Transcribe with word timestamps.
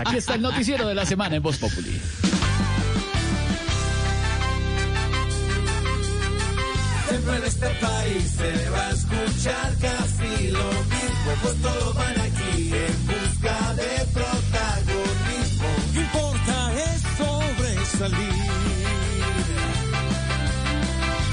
Aquí 0.00 0.16
está 0.16 0.34
el 0.34 0.40
noticiero 0.40 0.88
de 0.88 0.94
la 0.94 1.04
semana 1.04 1.36
en 1.36 1.42
Voz 1.42 1.58
Populi. 1.58 2.00
Siempre 7.08 7.36
en 7.36 7.44
este 7.44 7.68
país 7.68 8.30
se 8.30 8.70
va 8.70 8.86
a 8.86 8.90
escuchar 8.92 9.74
casi 9.78 10.48
lo 10.48 10.64
mismo, 10.64 11.32
pues 11.42 11.56
todos 11.60 11.94
van 11.96 12.18
aquí 12.18 12.72
en 12.72 13.06
busca 13.06 13.74
de 13.74 14.06
protagonismo. 14.14 15.68
Que 15.92 16.00
importa 16.00 16.72
es 16.72 17.02
sobresalir. 17.18 18.50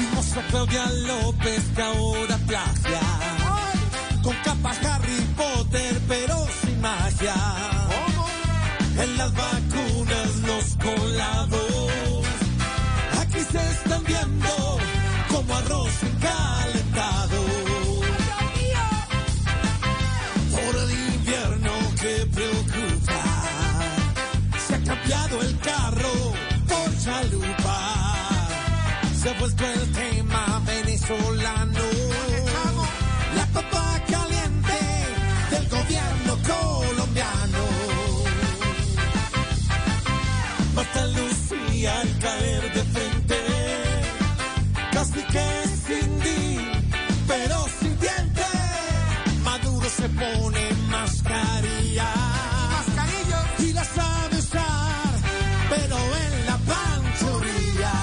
Vimos 0.00 0.36
a 0.36 0.42
Claudia 0.48 0.86
López 1.06 1.62
que 1.76 1.82
ahora 1.82 2.36
plagia, 2.38 3.00
con 4.24 4.34
capas 4.42 4.84
Harry 4.84 5.27
arroz 15.68 15.92
calentado. 16.20 17.44
Por 20.50 20.76
el 20.82 20.90
invierno 21.14 21.72
que 22.00 22.26
preocupa, 22.34 23.22
se 24.66 24.74
ha 24.74 24.84
cambiado 24.84 25.42
el 25.42 25.58
carro 25.58 26.12
por 26.68 26.98
chalupa. 27.04 27.78
Se 29.20 29.28
ha 29.30 29.38
vuelto 29.38 29.64
el 29.66 29.92
tema 29.92 30.62
venezolano. 30.66 31.57
Pero 47.38 47.66
sin 47.80 47.98
diente. 48.00 48.46
Maduro 49.42 49.88
se 49.88 50.08
pone 50.08 50.72
mascarilla. 50.88 52.10
Y 53.58 53.72
la 53.72 53.84
sabe 53.84 54.38
usar, 54.38 55.12
pero 55.70 55.96
en 56.24 56.46
la 56.46 56.56
panchurria. 56.70 57.94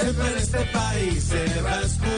Siempre 0.00 0.26
en 0.32 0.38
este 0.38 0.60
país 0.78 1.24
se 1.24 1.62
va 1.62 1.74
a 1.74 1.82
escuchar 1.82 2.17